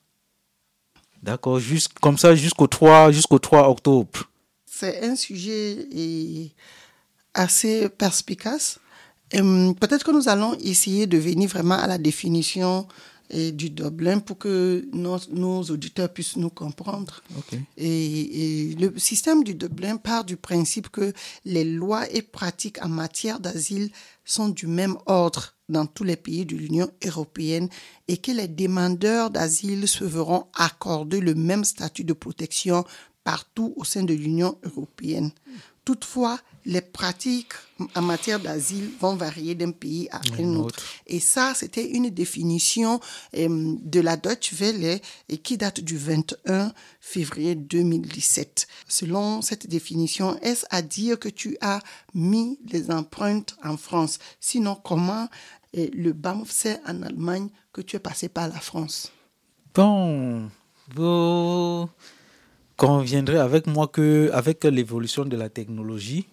D'accord, 1.24 1.60
comme 2.00 2.18
ça 2.18 2.36
jusqu'au 2.36 2.68
3, 2.68 3.12
jusqu'au 3.12 3.39
3 3.39 3.70
octobre. 3.70 4.29
C'est 4.65 5.03
un 5.03 5.15
sujet 5.15 5.88
assez 7.34 7.89
perspicace. 7.89 8.79
Hum, 9.36 9.75
peut-être 9.75 10.03
que 10.03 10.12
nous 10.12 10.27
allons 10.27 10.55
essayer 10.55 11.07
de 11.07 11.17
venir 11.17 11.50
vraiment 11.50 11.77
à 11.77 11.88
la 11.88 11.98
définition 11.98 12.88
et 13.29 13.51
du 13.51 13.69
Dublin 13.69 14.19
pour 14.19 14.38
que 14.39 14.88
nos, 14.91 15.19
nos 15.31 15.62
auditeurs 15.63 16.12
puissent 16.12 16.36
nous 16.36 16.50
comprendre. 16.50 17.21
Et, 17.77 18.71
et, 18.71 18.75
le 18.75 18.98
système 18.98 19.43
du 19.43 19.53
Dublin 19.53 19.98
part 19.98 20.24
du 20.25 20.36
principe 20.36 20.89
que 20.89 21.13
les 21.45 21.63
lois 21.63 22.09
et 22.12 22.24
pratiques 22.24 22.83
en 22.83 22.89
matière 22.89 23.39
d'asile 23.39 23.91
sont 24.25 24.50
du 24.50 24.65
même 24.65 24.95
ordre 25.05 25.53
dans 25.69 25.86
tous 25.86 26.03
les 26.03 26.15
pays 26.15 26.45
de 26.45 26.55
l'Union 26.55 26.89
européenne 27.05 27.69
et 28.07 28.17
que 28.17 28.31
les 28.31 28.48
demandeurs 28.48 29.29
d'asile 29.29 29.88
se 29.88 30.03
verront 30.03 30.48
accorder 30.55 31.19
le 31.19 31.36
même 31.36 31.63
statut 31.63 32.03
de 32.03 32.13
protection 32.13 32.83
partout 33.24 33.74
au 33.77 33.83
sein 33.83 34.03
de 34.03 34.13
l'Union 34.13 34.57
européenne. 34.63 35.31
Toutefois, 35.89 36.38
les 36.65 36.81
pratiques 36.81 37.53
en 37.96 38.03
matière 38.03 38.39
d'asile 38.39 38.91
vont 39.00 39.15
varier 39.15 39.55
d'un 39.55 39.72
pays 39.72 40.08
à 40.12 40.22
un 40.38 40.53
autre. 40.53 40.84
Et 41.08 41.19
ça, 41.19 41.53
c'était 41.55 41.89
une 41.89 42.12
définition 42.12 43.00
euh, 43.36 43.74
de 43.81 44.00
la 44.00 44.15
Deutsche 44.15 44.53
Welle 44.53 45.01
et 45.29 45.38
qui 45.39 45.58
date 45.58 45.79
du 45.79 45.98
21 45.98 46.74
février 47.01 47.55
2017. 47.55 48.67
Selon 48.88 49.41
cette 49.41 49.65
définition, 49.65 50.38
est-ce 50.43 50.67
à 50.69 50.84
dire 50.84 51.17
que 51.17 51.27
tu 51.27 51.58
as 51.60 51.79
mis 52.13 52.60
les 52.67 52.91
empreintes 52.91 53.55
en 53.63 53.75
France? 53.75 54.19
Sinon, 54.39 54.75
comment 54.75 55.27
euh, 55.75 55.88
le 55.91 56.13
BAMF 56.13 56.51
sait 56.51 56.79
en 56.88 57.01
Allemagne 57.01 57.50
que 57.74 57.81
tu 57.81 57.96
es 57.96 58.00
passé 58.00 58.29
par 58.29 58.48
la 58.48 58.60
France? 58.60 59.12
Bon, 59.74 60.51
vous 60.93 61.89
conviendrez 62.79 63.38
avec 63.38 63.67
moi 63.67 63.88
que 63.88 64.29
avec 64.33 64.63
l'évolution 64.63 65.25
de 65.25 65.36
la 65.36 65.50
technologie, 65.50 66.25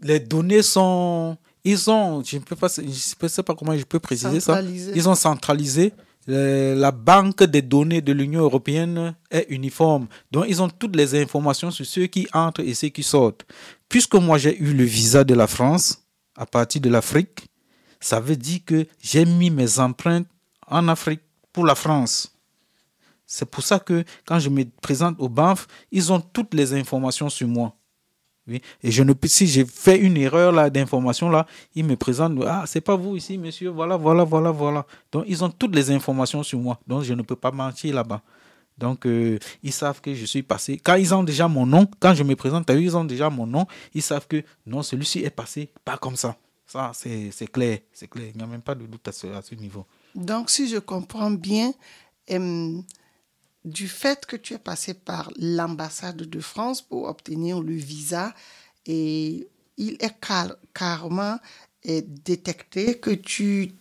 les 0.00 0.20
données 0.20 0.62
sont, 0.62 1.36
ils 1.64 1.88
ont, 1.90 2.22
je 2.24 2.36
ne 2.36 2.42
peux 2.42 2.56
pas, 2.56 2.68
je 2.68 3.28
sais 3.28 3.42
pas 3.42 3.54
comment 3.54 3.76
je 3.76 3.84
peux 3.84 4.00
préciser 4.00 4.40
ça, 4.40 4.60
ils 4.62 5.08
ont 5.08 5.14
centralisé. 5.14 5.92
La 6.26 6.92
banque 6.92 7.42
des 7.44 7.62
données 7.62 8.00
de 8.00 8.12
l'Union 8.12 8.42
européenne 8.42 9.14
est 9.30 9.46
uniforme. 9.48 10.06
Donc, 10.30 10.46
ils 10.48 10.62
ont 10.62 10.68
toutes 10.68 10.94
les 10.94 11.20
informations 11.20 11.70
sur 11.70 11.84
ceux 11.84 12.06
qui 12.06 12.28
entrent 12.32 12.60
et 12.60 12.74
ceux 12.74 12.88
qui 12.88 13.02
sortent. 13.02 13.44
Puisque 13.88 14.14
moi, 14.14 14.38
j'ai 14.38 14.56
eu 14.60 14.72
le 14.72 14.84
visa 14.84 15.24
de 15.24 15.34
la 15.34 15.48
France 15.48 16.04
à 16.36 16.46
partir 16.46 16.80
de 16.80 16.88
l'Afrique, 16.88 17.46
ça 18.00 18.20
veut 18.20 18.36
dire 18.36 18.60
que 18.64 18.86
j'ai 19.00 19.24
mis 19.24 19.50
mes 19.50 19.78
empreintes 19.78 20.26
en 20.68 20.86
Afrique 20.88 21.22
pour 21.52 21.66
la 21.66 21.74
France. 21.74 22.31
C'est 23.34 23.46
pour 23.46 23.64
ça 23.64 23.78
que 23.78 24.04
quand 24.26 24.38
je 24.38 24.50
me 24.50 24.62
présente 24.82 25.16
au 25.18 25.26
BANF, 25.26 25.66
ils 25.90 26.12
ont 26.12 26.20
toutes 26.20 26.52
les 26.52 26.74
informations 26.74 27.30
sur 27.30 27.48
moi. 27.48 27.74
Oui. 28.46 28.60
Et 28.82 28.90
je 28.90 29.02
ne, 29.02 29.14
si 29.24 29.46
j'ai 29.46 29.64
fait 29.64 29.98
une 29.98 30.18
erreur 30.18 30.52
là 30.52 30.68
d'information 30.68 31.30
là, 31.30 31.46
ils 31.74 31.82
me 31.82 31.96
présentent 31.96 32.38
ah 32.46 32.64
c'est 32.66 32.82
pas 32.82 32.94
vous 32.94 33.16
ici 33.16 33.38
monsieur 33.38 33.70
voilà 33.70 33.96
voilà 33.96 34.24
voilà 34.24 34.50
voilà. 34.50 34.84
Donc 35.10 35.24
ils 35.28 35.42
ont 35.42 35.48
toutes 35.48 35.74
les 35.74 35.90
informations 35.90 36.42
sur 36.42 36.58
moi 36.58 36.78
donc 36.86 37.04
je 37.04 37.14
ne 37.14 37.22
peux 37.22 37.36
pas 37.36 37.50
mentir 37.50 37.94
là-bas. 37.94 38.20
Donc 38.76 39.06
euh, 39.06 39.38
ils 39.62 39.72
savent 39.72 40.02
que 40.02 40.12
je 40.14 40.26
suis 40.26 40.42
passé. 40.42 40.76
Quand 40.76 40.96
ils 40.96 41.14
ont 41.14 41.22
déjà 41.22 41.48
mon 41.48 41.64
nom, 41.64 41.88
quand 42.00 42.12
je 42.14 42.24
me 42.24 42.36
présente 42.36 42.68
à 42.68 42.74
eux, 42.74 42.82
ils 42.82 42.96
ont 42.98 43.04
déjà 43.04 43.30
mon 43.30 43.46
nom. 43.46 43.66
Ils 43.94 44.02
savent 44.02 44.26
que 44.26 44.44
non 44.66 44.82
celui-ci 44.82 45.20
est 45.20 45.30
passé 45.30 45.72
pas 45.86 45.96
comme 45.96 46.16
ça. 46.16 46.36
Ça 46.66 46.92
c'est 46.92 47.50
clair 47.50 47.78
c'est 47.94 48.08
clair. 48.08 48.28
Il 48.34 48.36
n'y 48.36 48.42
a 48.42 48.46
même 48.46 48.60
pas 48.60 48.74
de 48.74 48.84
doute 48.84 49.08
à 49.08 49.12
ce, 49.12 49.54
niveau. 49.54 49.86
Donc 50.14 50.50
si 50.50 50.68
je 50.68 50.76
comprends 50.76 51.30
bien. 51.30 51.72
Euh 52.30 52.82
du 53.64 53.88
fait 53.88 54.26
que 54.26 54.36
tu 54.36 54.54
es 54.54 54.58
passé 54.58 54.94
par 54.94 55.30
l'ambassade 55.36 56.16
de 56.22 56.40
France 56.40 56.82
pour 56.82 57.08
obtenir 57.08 57.60
le 57.60 57.74
visa 57.74 58.34
et 58.86 59.46
il 59.76 59.94
est 60.00 60.14
carrément 60.74 61.38
détecté 61.84 62.94
que 62.98 63.10
tu, 63.10 63.72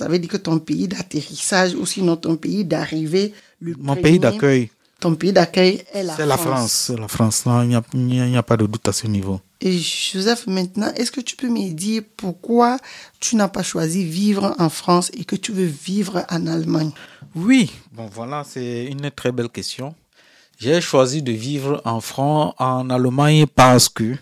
avais 0.00 0.18
dit 0.18 0.28
que 0.28 0.36
ton 0.36 0.58
pays 0.58 0.88
d'atterrissage 0.88 1.74
ou 1.74 1.84
sinon 1.84 2.16
ton 2.16 2.36
pays 2.36 2.64
d'arrivée, 2.64 3.34
mon 3.60 3.96
pays 3.96 4.18
d'accueil, 4.18 4.70
ton 5.00 5.14
pays 5.14 5.32
d'accueil 5.32 5.84
est 5.92 6.02
la 6.02 6.14
France. 6.14 6.16
C'est 6.16 6.26
la 6.26 6.36
France, 6.36 6.92
la 6.98 7.08
France. 7.08 7.44
il 7.46 8.06
n'y 8.06 8.34
a, 8.34 8.38
a, 8.38 8.42
pas 8.42 8.56
de 8.56 8.66
doute 8.66 8.88
à 8.88 8.92
ce 8.92 9.06
niveau. 9.06 9.40
Et 9.60 9.78
Joseph, 9.78 10.46
maintenant, 10.46 10.92
est-ce 10.94 11.10
que 11.10 11.20
tu 11.20 11.36
peux 11.36 11.48
me 11.48 11.70
dire 11.72 12.02
pourquoi 12.16 12.78
tu 13.20 13.36
n'as 13.36 13.48
pas 13.48 13.62
choisi 13.62 14.04
vivre 14.04 14.54
en 14.58 14.68
France 14.68 15.10
et 15.14 15.24
que 15.24 15.36
tu 15.36 15.52
veux 15.52 15.66
vivre 15.66 16.24
en 16.30 16.46
Allemagne? 16.46 16.92
Oui, 17.34 17.70
bon 17.92 18.08
voilà, 18.12 18.44
c'est 18.44 18.86
une 18.86 19.10
très 19.10 19.32
belle 19.32 19.48
question. 19.48 19.94
J'ai 20.58 20.80
choisi 20.80 21.22
de 21.22 21.32
vivre 21.32 21.82
en 21.84 22.00
France, 22.00 22.54
en 22.58 22.88
Allemagne 22.88 23.46
parce 23.46 23.88
que 23.88 24.16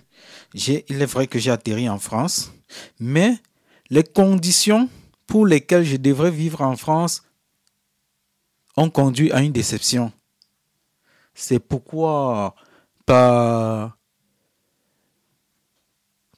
il 0.54 1.02
est 1.02 1.06
vrai 1.06 1.26
que 1.26 1.38
j'ai 1.38 1.50
atterri 1.50 1.88
en 1.88 1.98
France, 1.98 2.52
mais 2.98 3.36
les 3.90 4.04
conditions 4.04 4.88
pour 5.26 5.46
lesquelles 5.46 5.84
je 5.84 5.96
devrais 5.96 6.30
vivre 6.30 6.60
en 6.60 6.76
France 6.76 7.22
ont 8.76 8.90
conduit 8.90 9.32
à 9.32 9.40
une 9.40 9.52
déception. 9.52 10.12
C'est 11.34 11.58
pourquoi, 11.58 12.54
par 13.06 13.96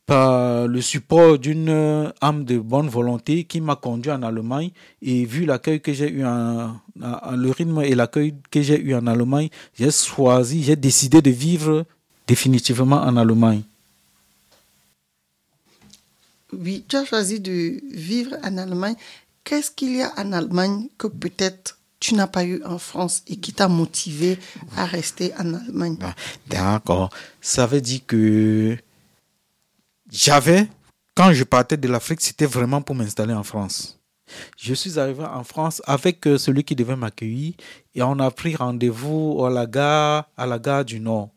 le 0.09 0.81
support 0.81 1.39
d'une 1.39 2.13
âme 2.21 2.45
de 2.45 2.59
bonne 2.59 2.89
volonté 2.89 3.45
qui 3.45 3.61
m'a 3.61 3.77
conduit 3.77 4.13
en 4.13 4.23
Allemagne 4.23 4.71
et 5.03 5.25
vu 5.25 5.45
l'accueil 5.45 5.81
que 5.81 5.93
j'ai 5.93 6.11
eu 6.11 6.25
en, 6.25 6.81
le 6.97 7.83
et 7.83 7.95
l'accueil 7.95 8.35
que 8.51 8.63
j'ai 8.63 8.81
eu 8.81 8.95
en 8.95 9.07
Allemagne, 9.07 9.49
j'ai 9.75 9.91
choisi, 9.91 10.63
j'ai 10.63 10.77
décidé 10.77 11.21
de 11.21 11.31
vivre 11.31 11.85
définitivement 12.27 13.03
en 13.03 13.17
Allemagne. 13.17 13.63
Oui, 16.53 16.85
tu 16.89 16.97
as 16.97 17.05
choisi 17.05 17.41
de 17.41 17.81
vivre 17.91 18.37
en 18.45 18.57
Allemagne. 18.59 18.95
Qu'est-ce 19.43 19.71
qu'il 19.71 19.97
y 19.97 20.03
a 20.03 20.13
en 20.17 20.33
Allemagne 20.33 20.89
que 20.97 21.09
peut-être 21.09 21.79
tu 22.01 22.15
n'as 22.15 22.27
pas 22.27 22.45
eu 22.45 22.63
en 22.65 22.79
France 22.79 23.23
et 23.27 23.37
qui 23.37 23.53
t'a 23.53 23.69
motivé 23.69 24.39
à 24.77 24.85
rester 24.85 25.33
en 25.39 25.55
Allemagne 25.55 25.97
ah, 26.03 26.15
D'accord. 26.47 27.11
Ça 27.41 27.67
veut 27.67 27.81
dire 27.81 28.01
que 28.07 28.77
j'avais, 30.11 30.69
quand 31.15 31.33
je 31.33 31.45
partais 31.45 31.77
de 31.77 31.89
l'Afrique, 31.89 32.21
c'était 32.21 32.47
vraiment 32.47 32.83
pour 32.83 32.95
m'installer 32.95 33.35
en 33.35 33.43
France. 33.43 33.99
Je 34.57 34.75
suis 34.75 34.99
arrivé 34.99 35.25
en 35.25 35.45
France 35.45 35.81
avec 35.87 36.27
euh, 36.27 36.37
celui 36.37 36.65
qui 36.65 36.75
devait 36.75 36.97
m'accueillir 36.97 37.55
et 37.95 38.03
on 38.03 38.19
a 38.19 38.31
pris 38.31 38.57
rendez-vous 38.57 39.45
à 39.45 39.51
la 39.51 39.67
gare, 39.67 40.29
à 40.37 40.47
la 40.47 40.59
gare 40.59 40.85
du 40.85 40.99
Nord. 40.99 41.31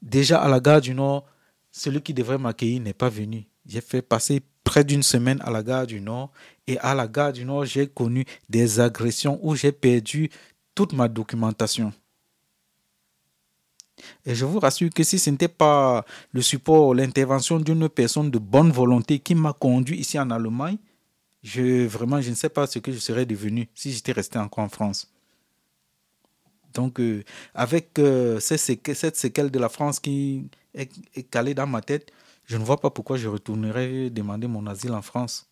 Déjà 0.00 0.40
à 0.40 0.48
la 0.48 0.60
gare 0.60 0.80
du 0.80 0.94
Nord, 0.94 1.26
celui 1.72 2.00
qui 2.02 2.14
devrait 2.14 2.38
m'accueillir 2.38 2.80
n'est 2.80 2.94
pas 2.94 3.08
venu. 3.08 3.46
J'ai 3.66 3.80
fait 3.80 4.02
passer 4.02 4.42
près 4.64 4.82
d'une 4.82 5.02
semaine 5.02 5.40
à 5.44 5.50
la 5.50 5.62
gare 5.62 5.86
du 5.86 6.00
Nord 6.00 6.30
et 6.66 6.78
à 6.78 6.94
la 6.94 7.06
gare 7.06 7.32
du 7.32 7.44
Nord, 7.44 7.66
j'ai 7.66 7.86
connu 7.86 8.24
des 8.48 8.80
agressions 8.80 9.38
où 9.42 9.54
j'ai 9.54 9.72
perdu 9.72 10.30
toute 10.74 10.92
ma 10.92 11.06
documentation. 11.06 11.92
Et 14.26 14.34
je 14.34 14.44
vous 14.44 14.58
rassure 14.58 14.90
que 14.90 15.02
si 15.02 15.18
ce 15.18 15.30
n'était 15.30 15.48
pas 15.48 16.04
le 16.32 16.42
support, 16.42 16.94
l'intervention 16.94 17.60
d'une 17.60 17.88
personne 17.88 18.30
de 18.30 18.38
bonne 18.38 18.72
volonté 18.72 19.18
qui 19.18 19.34
m'a 19.34 19.52
conduit 19.52 19.98
ici 19.98 20.18
en 20.18 20.30
Allemagne, 20.30 20.78
je, 21.42 21.86
vraiment, 21.86 22.20
je 22.20 22.30
ne 22.30 22.34
sais 22.34 22.48
pas 22.48 22.66
ce 22.66 22.78
que 22.78 22.90
je 22.90 22.98
serais 22.98 23.26
devenu 23.26 23.68
si 23.74 23.92
j'étais 23.92 24.12
resté 24.12 24.38
encore 24.38 24.64
en 24.64 24.68
France. 24.68 25.12
Donc, 26.72 26.98
euh, 26.98 27.22
avec 27.54 27.98
euh, 27.98 28.40
cette 28.40 29.16
séquelle 29.16 29.50
de 29.50 29.58
la 29.58 29.68
France 29.68 30.00
qui 30.00 30.48
est, 30.74 30.90
est, 31.14 31.22
calée 31.24 31.54
dans 31.54 31.66
ma 31.66 31.82
tête, 31.82 32.10
je 32.46 32.56
ne 32.56 32.64
vois 32.64 32.80
pas 32.80 32.90
pourquoi 32.90 33.16
je 33.16 33.28
retournerais 33.28 34.10
demander 34.10 34.46
mon 34.46 34.66
asile 34.66 34.92
en 34.92 35.02
France. 35.02 35.46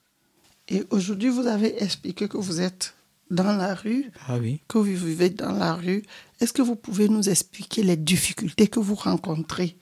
Et 0.68 0.84
aujourd'hui, 0.90 1.28
vous 1.28 1.46
avez 1.46 1.82
expliqué 1.82 2.28
que 2.28 2.36
vous 2.36 2.60
êtes 2.60 2.94
dans 3.30 3.56
la 3.56 3.74
rue, 3.74 4.10
ah 4.28 4.36
oui. 4.38 4.60
que 4.68 4.78
vous 4.78 4.84
vivez 4.84 5.30
dans 5.30 5.52
la 5.52 5.74
rue. 5.74 6.02
Est-ce 6.40 6.52
que 6.52 6.62
vous 6.62 6.76
pouvez 6.76 7.08
nous 7.08 7.28
expliquer 7.28 7.82
les 7.82 7.96
difficultés 7.96 8.68
que 8.68 8.78
vous 8.78 8.94
rencontrez 8.94 9.76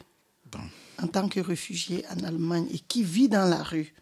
en 1.03 1.07
tant 1.09 1.29
que 1.29 1.41
réfugié 1.41 2.05
en 2.11 2.23
Allemagne 2.25 2.67
et 2.73 2.79
qui 2.79 3.03
vit 3.03 3.29
dans 3.29 3.49
la 3.49 3.63
rue? 3.63 3.93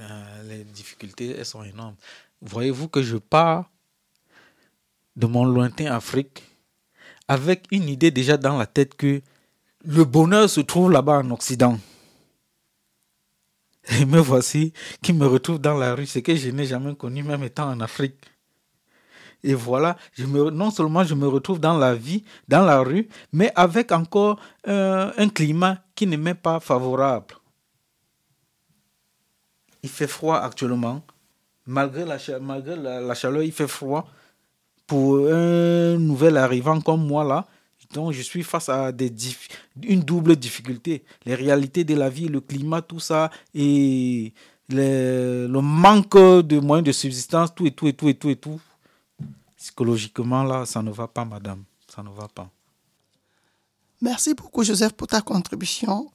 Euh, 0.00 0.42
Les 0.48 0.64
difficultés, 0.64 1.36
elles 1.38 1.46
sont 1.46 1.62
énormes. 1.62 1.94
Voyez-vous 2.40 2.88
que 2.88 3.02
je 3.02 3.16
pars 3.16 3.70
de 5.16 5.26
mon 5.26 5.44
lointain 5.44 5.86
Afrique 5.86 6.42
avec 7.28 7.66
une 7.70 7.88
idée 7.88 8.10
déjà 8.10 8.36
dans 8.36 8.58
la 8.58 8.66
tête 8.66 8.94
que 8.94 9.22
le 9.84 10.04
bonheur 10.04 10.50
se 10.50 10.60
trouve 10.60 10.90
là-bas 10.90 11.18
en 11.20 11.30
Occident. 11.30 11.78
Et 13.88 14.04
me 14.04 14.18
voici 14.18 14.72
qui 15.02 15.12
me 15.12 15.26
retrouve 15.26 15.58
dans 15.58 15.76
la 15.76 15.94
rue, 15.94 16.06
ce 16.06 16.20
que 16.20 16.34
je 16.34 16.50
n'ai 16.50 16.64
jamais 16.64 16.94
connu 16.94 17.22
même 17.22 17.42
étant 17.42 17.70
en 17.70 17.80
Afrique. 17.80 18.16
Et 19.44 19.54
voilà, 19.54 19.96
je 20.12 20.24
me, 20.24 20.50
non 20.50 20.70
seulement 20.70 21.02
je 21.02 21.14
me 21.14 21.26
retrouve 21.26 21.58
dans 21.58 21.76
la 21.76 21.94
vie, 21.94 22.22
dans 22.46 22.64
la 22.64 22.80
rue, 22.80 23.08
mais 23.32 23.50
avec 23.56 23.90
encore 23.90 24.38
euh, 24.68 25.10
un 25.16 25.28
climat 25.28 25.78
qui 25.96 26.06
ne 26.06 26.16
m'est 26.16 26.34
pas 26.34 26.60
favorable. 26.60 27.34
Il 29.82 29.88
fait 29.88 30.06
froid 30.06 30.38
actuellement. 30.38 31.02
Malgré 31.66 32.04
la, 32.04 32.18
malgré 32.40 32.76
la, 32.76 33.14
chaleur, 33.14 33.42
il 33.42 33.52
fait 33.52 33.66
froid. 33.66 34.08
pour 34.86 35.26
un 35.28 35.96
nouvel 35.98 36.36
arrivant 36.36 36.80
comme 36.80 37.06
moi 37.06 37.24
là, 37.24 37.46
donc 37.92 38.12
je 38.12 38.22
suis 38.22 38.42
face 38.42 38.68
à 38.68 38.92
des 38.92 39.12
une 39.82 40.00
double 40.00 40.36
difficulté. 40.36 41.04
Les 41.26 41.34
réalités 41.34 41.84
de 41.84 41.94
la 41.94 42.08
vie, 42.08 42.28
le 42.28 42.40
climat, 42.40 42.82
tout 42.82 43.00
ça, 43.00 43.30
et 43.54 44.32
le, 44.68 45.46
le 45.46 45.60
manque 45.60 46.16
de 46.16 46.58
moyens 46.60 46.86
de 46.86 46.92
subsistance, 46.92 47.54
tout 47.54 47.66
et 47.66 47.72
tout 47.72 47.86
et 47.88 47.92
tout 47.92 48.08
et 48.08 48.14
tout 48.14 48.30
et 48.30 48.36
tout. 48.36 48.60
Psychologiquement 49.56 50.42
là, 50.42 50.66
ça 50.66 50.82
ne 50.82 50.90
va 50.90 51.06
pas, 51.06 51.24
madame. 51.24 51.62
Ça 51.94 52.02
ne 52.02 52.08
va 52.10 52.28
pas. 52.28 52.48
Merci 54.00 54.34
beaucoup, 54.34 54.64
Joseph, 54.64 54.92
pour 54.94 55.06
ta 55.06 55.20
contribution 55.20 56.10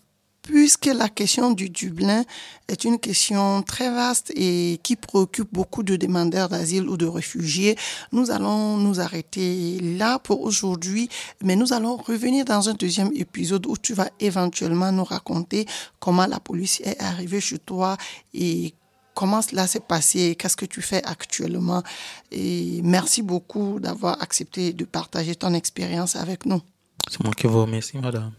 puisque 0.48 0.86
la 0.86 1.10
question 1.10 1.52
du 1.52 1.70
Dublin 1.70 2.24
est 2.70 2.86
une 2.86 3.00
question 3.00 3.62
très 3.64 3.90
vaste 3.92 4.32
et 4.36 4.80
qui 4.82 4.96
préoccupe 4.96 5.50
beaucoup 5.52 5.84
de 5.84 5.98
demandeurs 5.98 6.48
d'asile 6.48 6.88
ou 6.88 6.96
de 6.96 7.06
réfugiés, 7.06 7.76
nous 8.14 8.32
allons 8.32 8.78
nous 8.78 9.02
arrêter 9.02 9.80
là 9.82 10.20
pour 10.20 10.42
aujourd'hui, 10.42 11.10
mais 11.44 11.58
nous 11.58 11.74
allons 11.74 11.98
revenir 11.98 12.46
dans 12.46 12.70
un 12.70 12.74
deuxième 12.74 13.12
épisode 13.14 13.66
où 13.66 13.76
tu 13.76 13.94
vas 13.94 14.10
éventuellement 14.22 14.92
nous 14.94 15.04
raconter 15.04 15.66
comment 16.00 16.26
la 16.26 16.40
police 16.40 16.80
est 16.86 17.00
arrivée 17.02 17.42
chez 17.42 17.60
toi 17.60 17.98
et 18.34 18.74
comment 19.14 19.42
cela 19.42 19.68
s'est 19.68 19.82
passé, 19.82 20.36
qu'est-ce 20.40 20.56
que 20.56 20.66
tu 20.66 20.82
fais 20.82 21.04
actuellement. 21.04 21.84
Et 22.32 22.80
merci 22.84 23.22
beaucoup 23.22 23.82
d'avoir 23.82 24.22
accepté 24.22 24.72
de 24.72 24.86
partager 24.86 25.36
ton 25.36 25.54
expérience 25.54 26.16
avec 26.16 26.46
nous. 26.46 26.62
C'est 27.10 27.22
moi 27.22 27.34
qui 27.34 27.48
vous 27.48 27.62
remercie, 27.62 27.98
madame. 27.98 28.32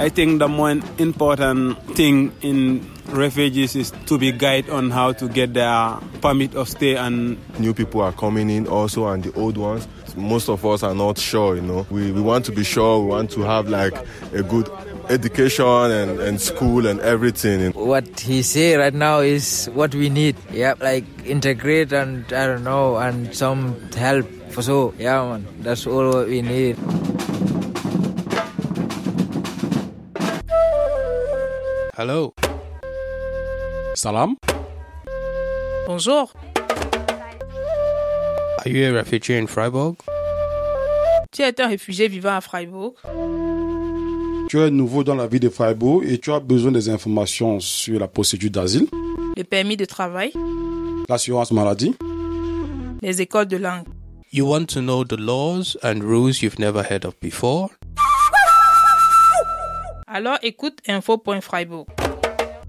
I 0.00 0.08
think 0.08 0.38
the 0.38 0.48
most 0.48 0.82
important 0.98 1.76
thing 1.94 2.32
in 2.40 2.90
refugees 3.08 3.76
is 3.76 3.90
to 4.06 4.16
be 4.16 4.32
guided 4.32 4.70
on 4.70 4.88
how 4.90 5.12
to 5.12 5.28
get 5.28 5.52
their 5.52 5.98
permit 6.22 6.54
of 6.54 6.70
stay 6.70 6.96
and 6.96 7.36
new 7.60 7.74
people 7.74 8.00
are 8.00 8.12
coming 8.12 8.48
in 8.48 8.66
also 8.66 9.08
and 9.08 9.22
the 9.22 9.32
old 9.38 9.58
ones. 9.58 9.86
Most 10.16 10.48
of 10.48 10.64
us 10.64 10.82
are 10.82 10.94
not 10.94 11.18
sure 11.18 11.54
you 11.54 11.60
know. 11.60 11.86
We, 11.90 12.12
we 12.12 12.22
want 12.22 12.46
to 12.46 12.52
be 12.52 12.64
sure 12.64 12.98
we 13.00 13.08
want 13.08 13.30
to 13.32 13.42
have 13.42 13.68
like 13.68 13.92
a 14.32 14.42
good 14.42 14.70
education 15.10 15.66
and, 15.66 16.18
and 16.18 16.40
school 16.40 16.86
and 16.86 16.98
everything. 17.00 17.72
What 17.72 18.20
he 18.20 18.40
say 18.40 18.76
right 18.76 18.94
now 18.94 19.18
is 19.18 19.66
what 19.74 19.94
we 19.94 20.08
need. 20.08 20.34
Yeah 20.50 20.76
like 20.80 21.04
integrate 21.26 21.92
and 21.92 22.24
i 22.32 22.46
don't 22.46 22.64
know 22.64 22.96
and 22.96 23.36
some 23.36 23.78
help. 23.92 24.26
For 24.50 24.62
so 24.62 24.94
yeah 24.98 25.22
man 25.28 25.46
that's 25.60 25.86
all 25.86 26.24
we 26.24 26.40
need 26.40 26.78
Hello. 32.02 32.32
Salam? 33.94 34.36
Bonjour. 35.86 36.32
Are 38.64 38.68
you 38.70 38.86
a 38.86 38.92
refugee 38.92 39.36
in 39.36 39.46
Freiburg? 39.46 39.96
Tu 41.30 41.42
es 41.42 41.60
un 41.60 41.68
réfugié 41.68 42.08
vivant 42.08 42.34
à 42.36 42.40
Freiburg. 42.40 42.94
Tu 44.48 44.58
es 44.60 44.70
nouveau 44.70 45.04
dans 45.04 45.14
la 45.14 45.26
ville 45.26 45.40
de 45.40 45.50
Freiburg 45.50 46.02
et 46.08 46.16
tu 46.16 46.32
as 46.32 46.40
besoin 46.40 46.72
des 46.72 46.88
informations 46.88 47.60
sur 47.60 48.00
la 48.00 48.08
procédure 48.08 48.50
d'asile, 48.50 48.86
Le 49.36 49.42
permis 49.44 49.76
de 49.76 49.84
travail. 49.84 50.32
l'assurance 51.06 51.52
maladie? 51.52 51.94
Les 53.02 53.20
écoles 53.20 53.44
de 53.46 53.58
langue. 53.58 53.84
You 54.32 54.46
want 54.48 54.64
to 54.72 54.80
know 54.80 55.04
the 55.04 55.18
laws 55.18 55.76
and 55.82 56.00
rules 56.02 56.40
you've 56.40 56.58
never 56.58 56.82
heard 56.82 57.04
of 57.04 57.12
before? 57.20 57.68
Alors 60.12 60.38
écoute 60.42 60.80
info.freiburg. 60.88 61.86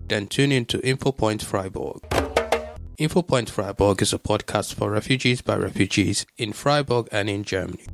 Then 0.07 0.27
tune 0.27 0.51
in 0.51 0.65
to 0.65 0.77
InfoPoint 0.83 1.41
Freiburg. 1.41 2.00
InfoPoint 3.00 3.50
Freiburg 3.50 4.03
is 4.03 4.13
a 4.13 4.19
podcast 4.19 4.75
for 4.75 4.91
refugees 4.91 5.41
by 5.41 5.55
refugees 5.55 6.27
in 6.38 6.54
Freiburg 6.54 7.08
and 7.12 7.27
in 7.30 7.43
Germany. 7.43 7.88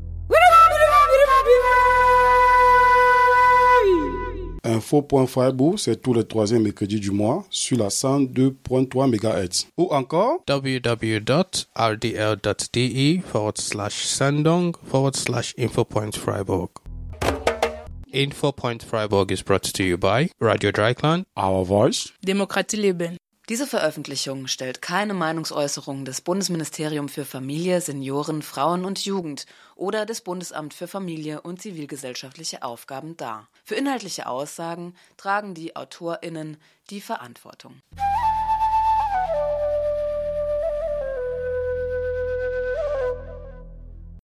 Info.freiburg, 4.65 5.77
c'est 5.77 6.01
tous 6.01 6.13
les 6.13 6.25
troisièmes 6.25 6.63
mercredis 6.63 6.99
du 6.99 7.11
mois 7.11 7.45
sur 7.49 7.77
la 7.77 7.87
102.3 7.87 9.07
MHz. 9.07 9.67
Ou 9.77 9.87
encore 9.91 10.43
www.rdl.de 10.49 11.21
forward 13.21 13.57
slash 13.57 14.03
sendung 14.03 14.73
forward 14.83 15.15
slash 15.15 15.53
InfoPoint 15.57 16.11
Freiburg. 16.17 16.69
InfoPoint 18.17 18.81
Freiburg 18.81 19.29
is 19.31 19.43
brought 19.43 19.71
to 19.71 19.83
you 19.83 19.95
by 19.95 20.31
Radio 20.41 20.71
Dreikland, 20.71 21.27
Our 21.37 21.67
Voice. 21.67 22.11
Demokratie 22.23 22.75
leben. 22.75 23.17
Diese 23.47 23.67
Veröffentlichung 23.67 24.47
stellt 24.47 24.81
keine 24.81 25.13
Meinungsäußerung 25.13 26.03
des 26.03 26.21
Bundesministerium 26.21 27.09
für 27.09 27.25
Familie, 27.25 27.79
Senioren, 27.79 28.41
Frauen 28.41 28.85
und 28.85 29.05
Jugend 29.05 29.45
oder 29.75 30.07
des 30.07 30.21
Bundesamt 30.21 30.73
für 30.73 30.87
Familie 30.87 31.41
und 31.41 31.61
zivilgesellschaftliche 31.61 32.63
Aufgaben 32.63 33.15
dar. 33.17 33.49
Für 33.63 33.75
inhaltliche 33.75 34.27
Aussagen 34.27 34.95
tragen 35.15 35.53
die 35.53 35.75
AutorInnen 35.75 36.57
die 36.89 37.01
Verantwortung. 37.01 37.83